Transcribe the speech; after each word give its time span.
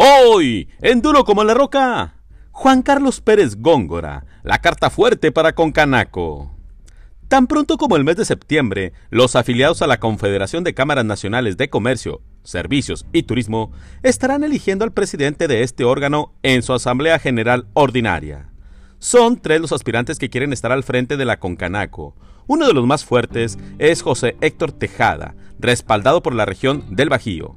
Hoy, 0.00 0.68
en 0.80 1.02
Duro 1.02 1.24
como 1.24 1.42
la 1.42 1.54
Roca, 1.54 2.14
Juan 2.52 2.82
Carlos 2.82 3.20
Pérez 3.20 3.56
Góngora, 3.56 4.26
la 4.44 4.60
carta 4.60 4.90
fuerte 4.90 5.32
para 5.32 5.56
Concanaco. 5.56 6.54
Tan 7.26 7.48
pronto 7.48 7.76
como 7.78 7.96
el 7.96 8.04
mes 8.04 8.14
de 8.14 8.24
septiembre, 8.24 8.92
los 9.10 9.34
afiliados 9.34 9.82
a 9.82 9.88
la 9.88 9.98
Confederación 9.98 10.62
de 10.62 10.72
Cámaras 10.72 11.04
Nacionales 11.04 11.56
de 11.56 11.68
Comercio, 11.68 12.20
Servicios 12.44 13.06
y 13.12 13.24
Turismo 13.24 13.72
estarán 14.04 14.44
eligiendo 14.44 14.84
al 14.84 14.92
presidente 14.92 15.48
de 15.48 15.64
este 15.64 15.82
órgano 15.82 16.32
en 16.44 16.62
su 16.62 16.74
Asamblea 16.74 17.18
General 17.18 17.66
Ordinaria. 17.74 18.50
Son 19.00 19.36
tres 19.36 19.60
los 19.60 19.72
aspirantes 19.72 20.20
que 20.20 20.30
quieren 20.30 20.52
estar 20.52 20.70
al 20.70 20.84
frente 20.84 21.16
de 21.16 21.24
la 21.24 21.40
Concanaco. 21.40 22.14
Uno 22.46 22.68
de 22.68 22.72
los 22.72 22.86
más 22.86 23.04
fuertes 23.04 23.58
es 23.80 24.02
José 24.02 24.36
Héctor 24.42 24.70
Tejada, 24.70 25.34
respaldado 25.58 26.22
por 26.22 26.36
la 26.36 26.44
región 26.44 26.84
del 26.88 27.08
Bajío. 27.08 27.56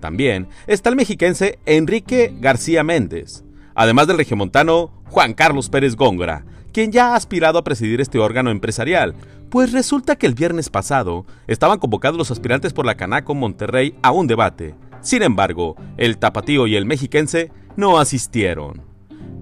También 0.00 0.48
está 0.66 0.90
el 0.90 0.96
mexiquense 0.96 1.58
Enrique 1.66 2.34
García 2.40 2.84
Méndez, 2.84 3.44
además 3.74 4.06
del 4.06 4.18
regiomontano 4.18 4.92
Juan 5.06 5.34
Carlos 5.34 5.68
Pérez 5.68 5.96
Góngora, 5.96 6.44
quien 6.72 6.92
ya 6.92 7.12
ha 7.12 7.16
aspirado 7.16 7.58
a 7.58 7.64
presidir 7.64 8.00
este 8.00 8.18
órgano 8.18 8.50
empresarial, 8.50 9.14
pues 9.50 9.72
resulta 9.72 10.16
que 10.16 10.26
el 10.26 10.34
viernes 10.34 10.68
pasado 10.68 11.26
estaban 11.46 11.78
convocados 11.78 12.18
los 12.18 12.30
aspirantes 12.30 12.72
por 12.72 12.86
la 12.86 12.96
Canaco 12.96 13.34
Monterrey 13.34 13.94
a 14.02 14.12
un 14.12 14.26
debate. 14.26 14.74
Sin 15.00 15.22
embargo, 15.22 15.76
el 15.96 16.18
tapatío 16.18 16.66
y 16.66 16.76
el 16.76 16.84
mexiquense 16.84 17.50
no 17.76 17.98
asistieron. 17.98 18.82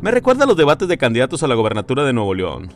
Me 0.01 0.11
recuerda 0.11 0.47
los 0.47 0.57
debates 0.57 0.89
de 0.89 0.99
candidatos 0.99 1.43
a 1.43 1.47
la 1.47 1.55
gobernatura 1.55 2.05
de 2.05 2.13
Nuevo 2.13 2.35
León. 2.35 2.69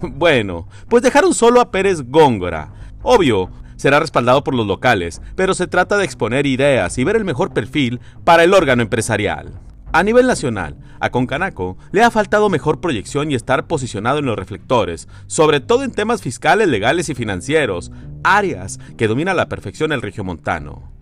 Bueno, 0.00 0.68
pues 0.88 1.02
dejaron 1.02 1.34
solo 1.34 1.60
a 1.60 1.70
Pérez 1.70 2.02
Góngora. 2.06 2.72
Obvio, 3.02 3.50
será 3.76 4.00
respaldado 4.00 4.42
por 4.42 4.54
los 4.54 4.66
locales, 4.66 5.22
pero 5.34 5.54
se 5.54 5.66
trata 5.66 5.96
de 5.96 6.04
exponer 6.04 6.46
ideas 6.46 6.98
y 6.98 7.04
ver 7.04 7.16
el 7.16 7.24
mejor 7.24 7.52
perfil 7.52 8.00
para 8.24 8.44
el 8.44 8.54
órgano 8.54 8.82
empresarial. 8.82 9.60
A 9.92 10.02
nivel 10.02 10.26
nacional, 10.26 10.76
a 11.00 11.10
Concanaco 11.10 11.78
le 11.92 12.02
ha 12.02 12.10
faltado 12.10 12.50
mejor 12.50 12.80
proyección 12.80 13.30
y 13.30 13.34
estar 13.34 13.66
posicionado 13.66 14.18
en 14.18 14.26
los 14.26 14.36
reflectores, 14.36 15.08
sobre 15.26 15.60
todo 15.60 15.84
en 15.84 15.92
temas 15.92 16.22
fiscales, 16.22 16.68
legales 16.68 17.08
y 17.08 17.14
financieros, 17.14 17.92
áreas 18.24 18.78
que 18.98 19.08
domina 19.08 19.30
a 19.30 19.34
la 19.34 19.48
perfección 19.48 19.92
el 19.92 20.02
regiomontano. 20.02 20.92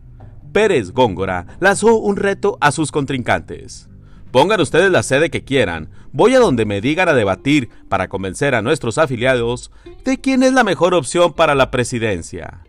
Pérez 0.52 0.92
Góngora 0.92 1.46
lanzó 1.58 1.96
un 1.96 2.16
reto 2.16 2.58
a 2.60 2.70
sus 2.70 2.92
contrincantes. 2.92 3.88
Pongan 4.30 4.60
ustedes 4.60 4.90
la 4.90 5.02
sede 5.02 5.30
que 5.30 5.44
quieran, 5.44 5.90
voy 6.12 6.34
a 6.34 6.40
donde 6.40 6.64
me 6.64 6.80
digan 6.80 7.08
a 7.08 7.14
debatir 7.14 7.70
para 7.88 8.08
convencer 8.08 8.54
a 8.54 8.62
nuestros 8.62 8.98
afiliados 8.98 9.72
de 10.04 10.20
quién 10.20 10.42
es 10.42 10.52
la 10.52 10.64
mejor 10.64 10.94
opción 10.94 11.32
para 11.32 11.54
la 11.54 11.70
presidencia. 11.70 12.62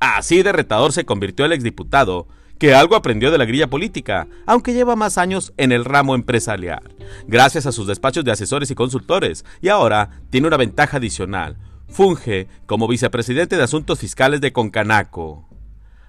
Así 0.00 0.42
de 0.42 0.52
retador 0.52 0.92
se 0.92 1.04
convirtió 1.04 1.44
el 1.44 1.52
exdiputado, 1.52 2.26
que 2.58 2.74
algo 2.74 2.96
aprendió 2.96 3.30
de 3.30 3.38
la 3.38 3.44
grilla 3.44 3.68
política, 3.68 4.28
aunque 4.46 4.72
lleva 4.72 4.96
más 4.96 5.18
años 5.18 5.52
en 5.56 5.72
el 5.72 5.84
ramo 5.84 6.14
empresarial, 6.14 6.94
gracias 7.26 7.66
a 7.66 7.72
sus 7.72 7.86
despachos 7.86 8.24
de 8.24 8.32
asesores 8.32 8.70
y 8.70 8.74
consultores, 8.74 9.44
y 9.62 9.68
ahora 9.68 10.22
tiene 10.30 10.46
una 10.46 10.58
ventaja 10.58 10.98
adicional. 10.98 11.58
Funge 11.88 12.48
como 12.66 12.88
vicepresidente 12.88 13.56
de 13.56 13.62
Asuntos 13.62 13.98
Fiscales 13.98 14.40
de 14.40 14.52
Concanaco. 14.52 15.48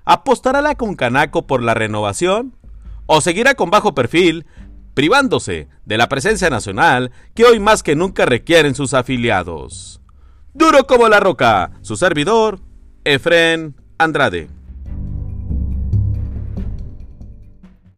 ¿Apostará 0.06 0.62
la 0.62 0.76
Concanaco 0.76 1.48
por 1.48 1.64
la 1.64 1.74
renovación? 1.74 2.56
¿O 3.08 3.22
seguirá 3.22 3.56
con 3.56 3.70
bajo 3.70 3.96
perfil, 3.96 4.46
privándose 4.94 5.70
de 5.86 5.98
la 5.98 6.08
presencia 6.08 6.50
nacional 6.50 7.12
que 7.34 7.46
hoy 7.46 7.60
más 7.60 7.82
que 7.82 7.96
nunca 7.96 8.26
requieren 8.26 8.76
sus 8.76 8.94
afiliados? 8.94 10.02
Duro 10.54 10.86
como 10.86 11.10
la 11.10 11.20
roca, 11.20 11.72
su 11.82 11.96
servidor, 11.96 12.60
Efren 13.04 13.81
Andrade. 14.02 14.50